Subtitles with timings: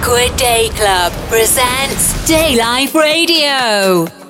[0.00, 4.27] Aqua Day Club presents Daylife Radio.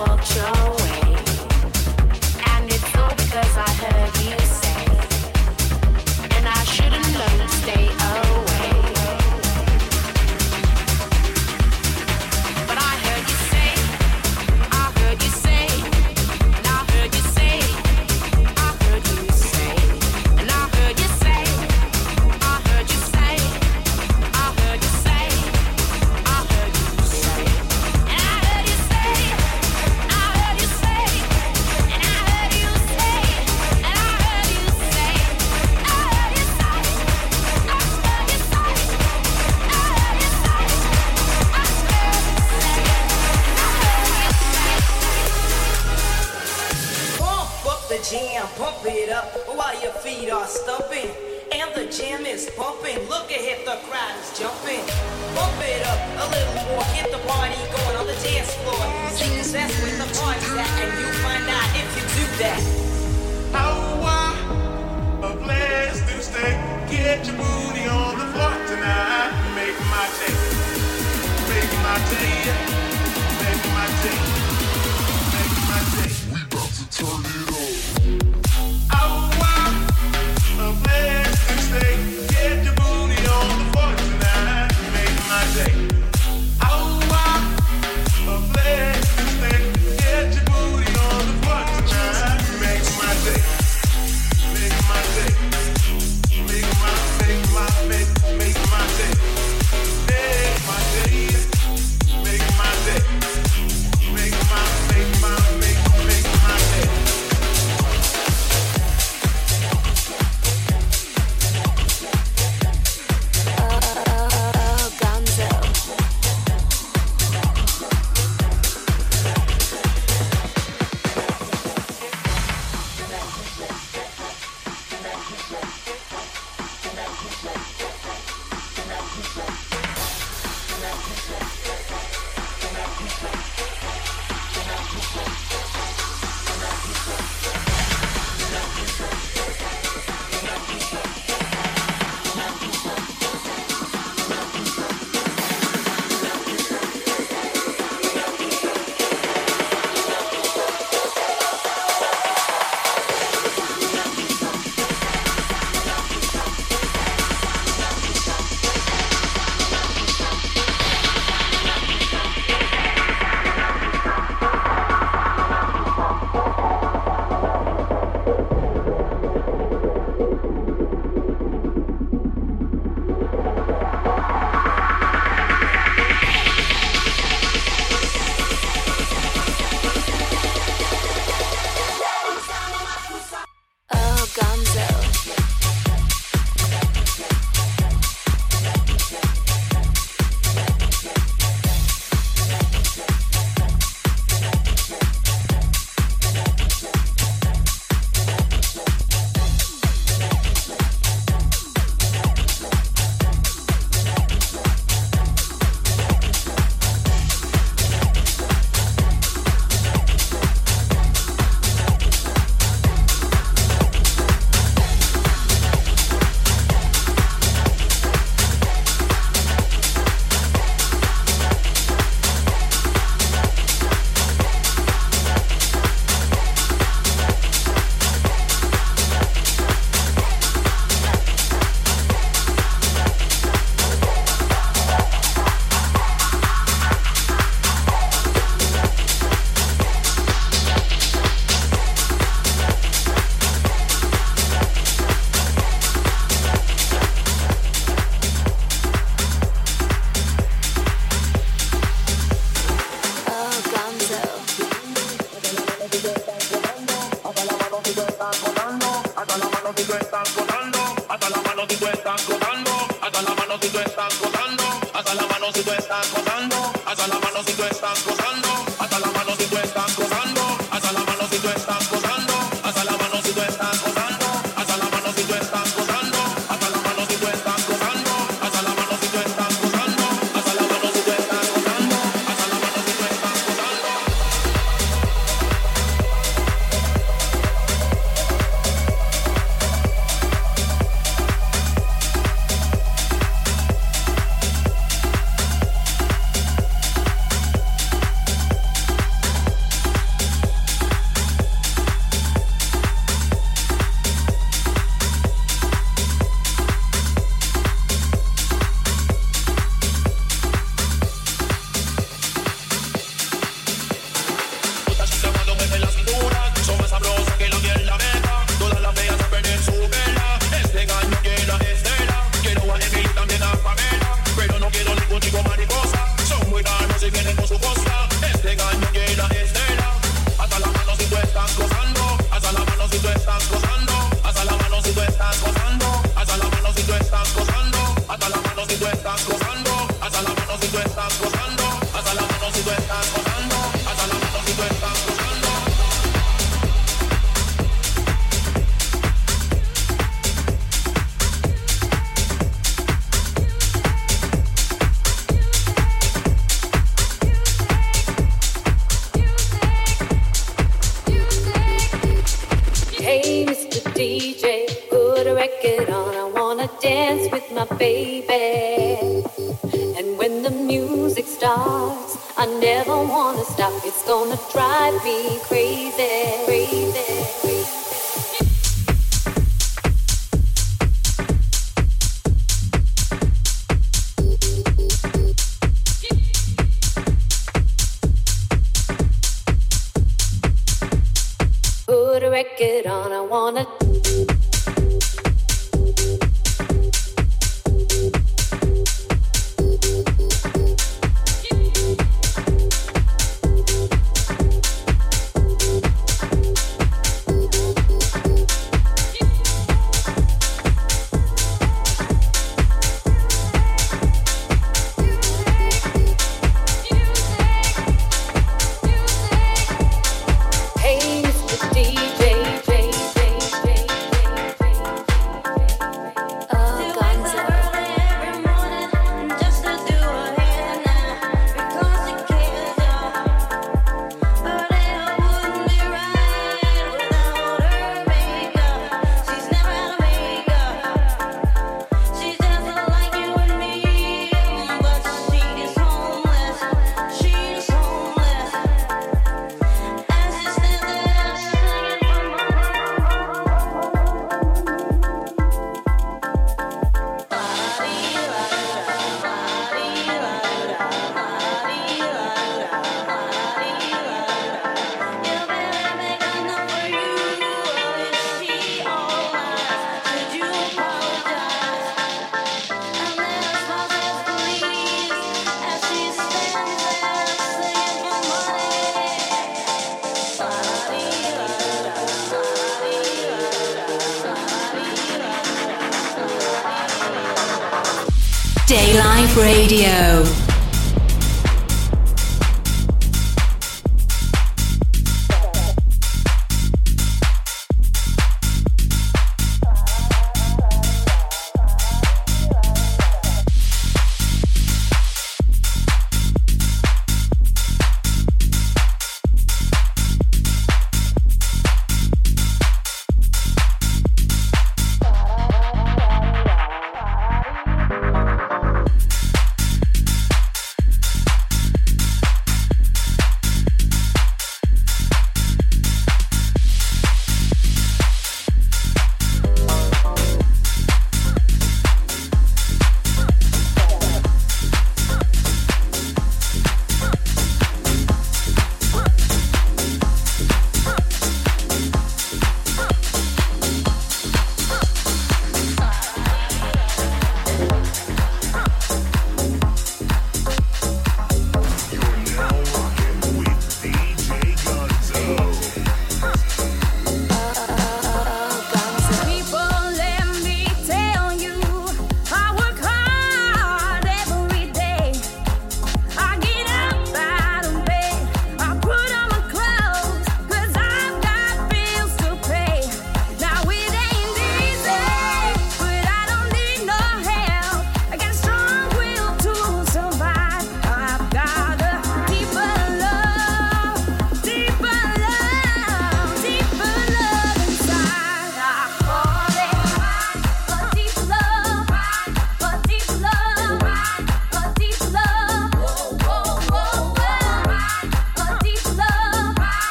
[0.00, 0.59] watch out.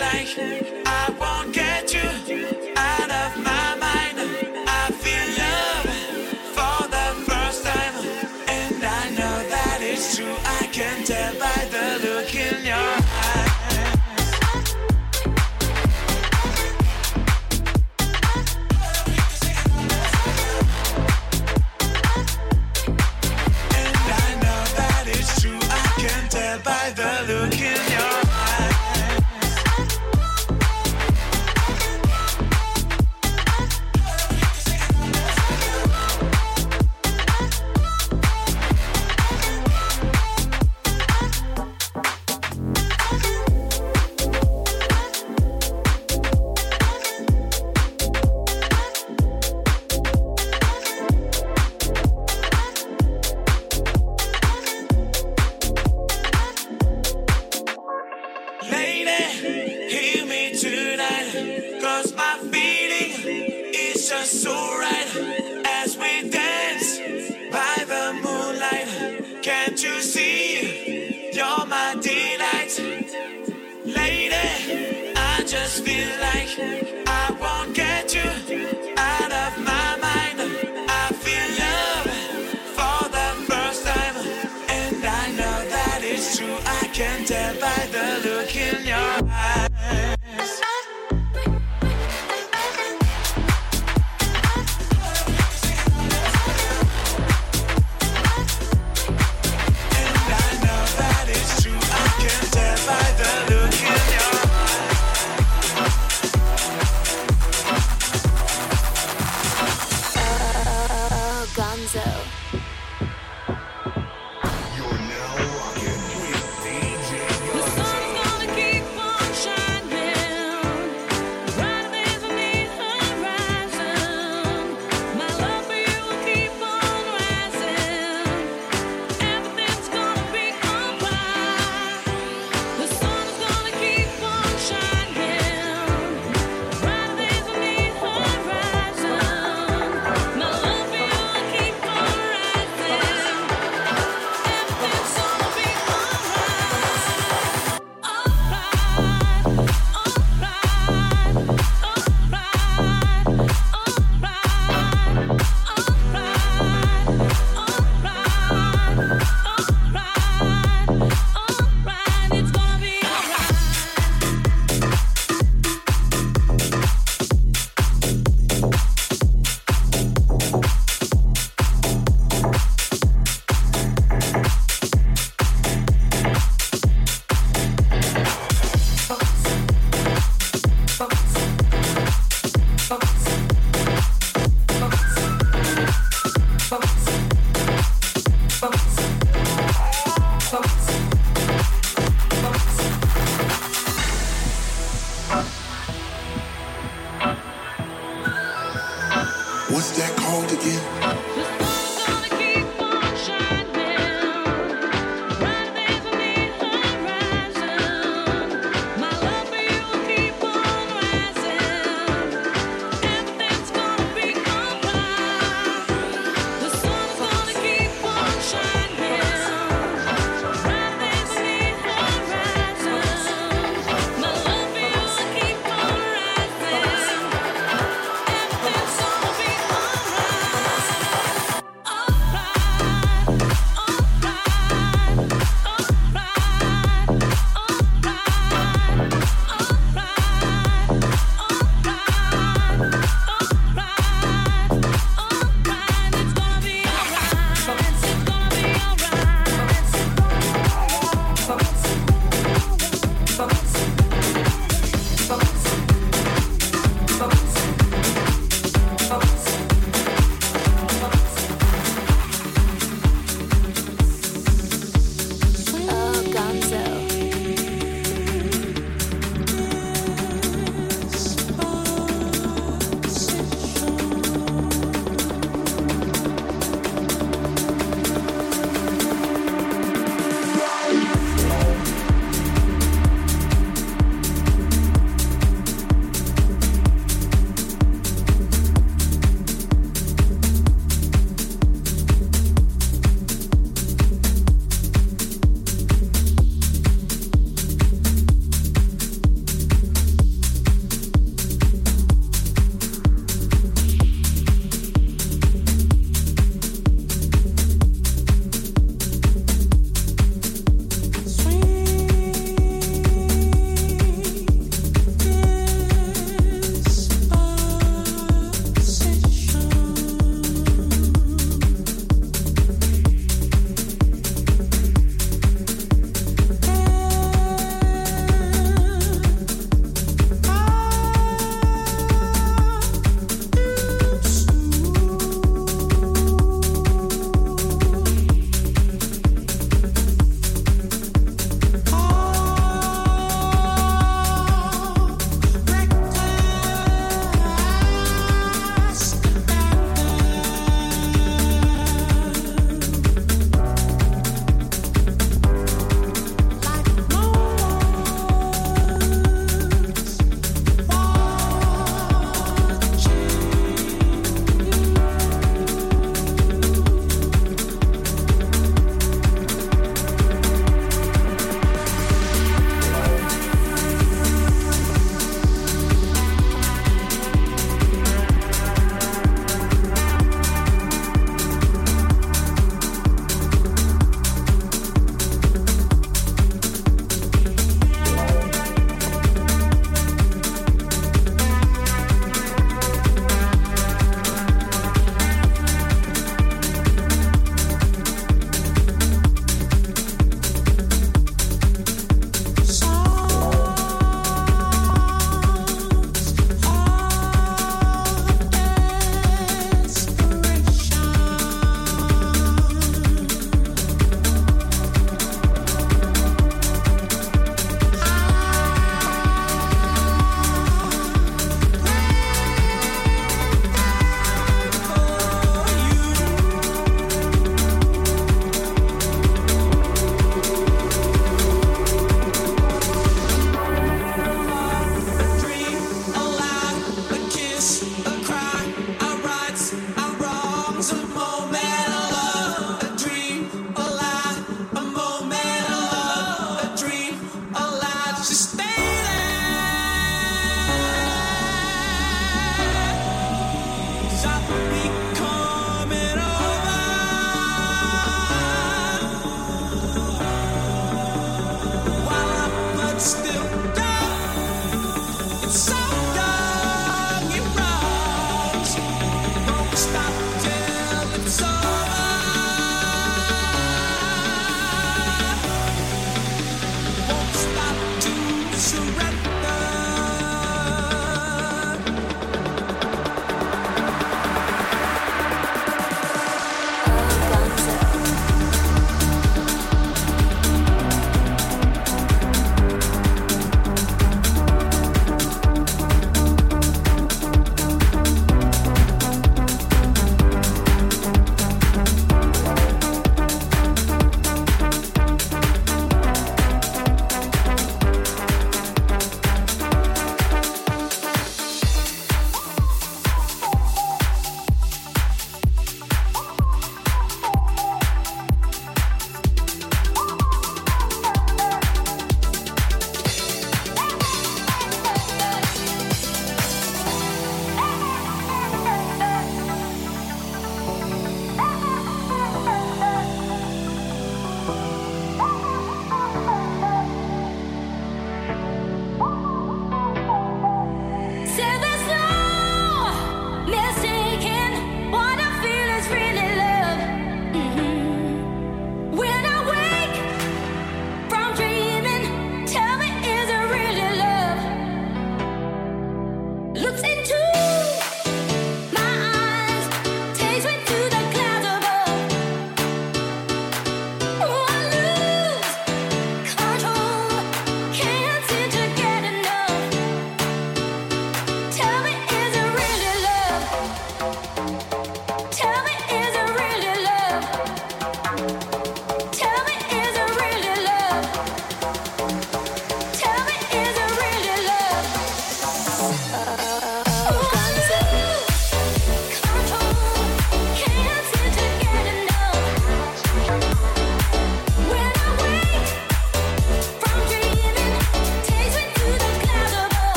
[0.00, 0.61] like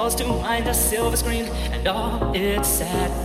[0.00, 1.44] calls to mind a silver screen
[1.74, 2.32] and all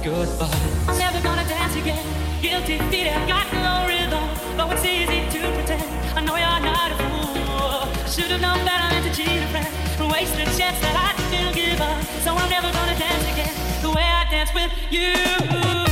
[0.04, 0.60] goodbye.
[0.90, 2.06] I'm never gonna dance again,
[2.42, 4.26] guilty feet have got no rhythm,
[4.58, 5.90] but it's easy to pretend.
[6.18, 8.12] I know you're not a fool.
[8.12, 9.74] Should've known better than to cheat a friend,
[10.12, 12.04] waste a chance that I still give up.
[12.26, 15.85] So I'm never gonna dance again the way I dance with you.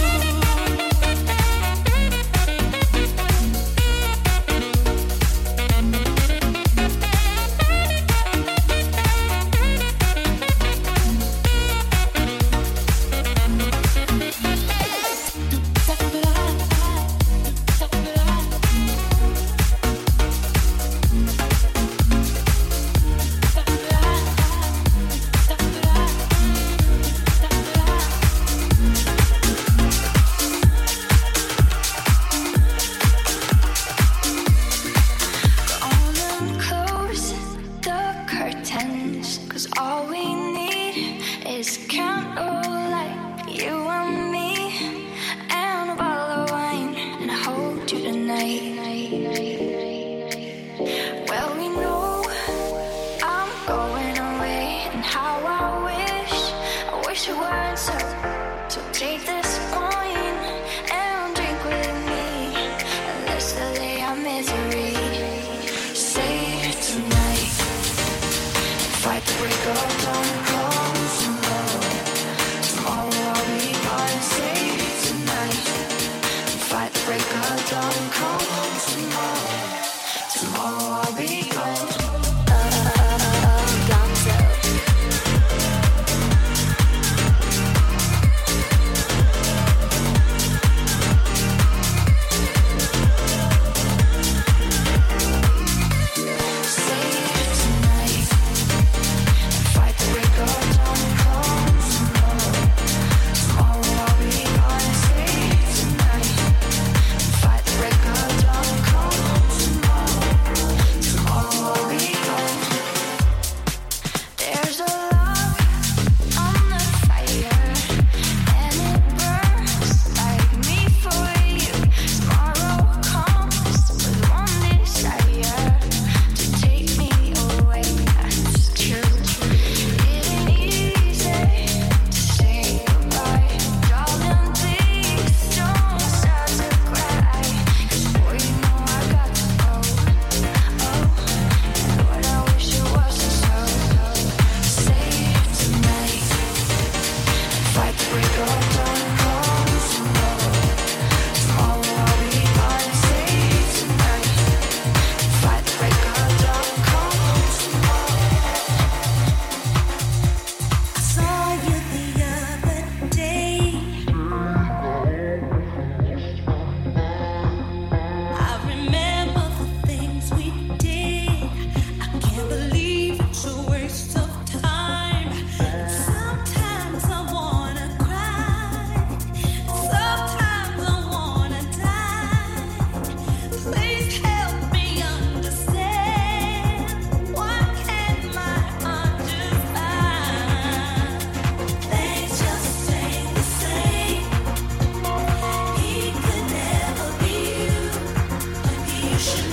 [199.25, 199.52] Russian.